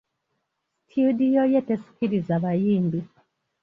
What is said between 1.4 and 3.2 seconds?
ye tesikiriza bayimbi.